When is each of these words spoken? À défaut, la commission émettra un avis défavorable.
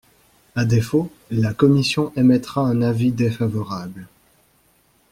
À 0.55 0.65
défaut, 0.65 1.11
la 1.29 1.53
commission 1.53 2.11
émettra 2.15 2.61
un 2.63 2.81
avis 2.81 3.11
défavorable. 3.11 4.07